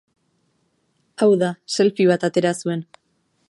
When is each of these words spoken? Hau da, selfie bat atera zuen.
Hau 1.25 1.29
da, 1.43 1.49
selfie 1.75 2.11
bat 2.13 2.29
atera 2.31 2.57
zuen. 2.65 2.87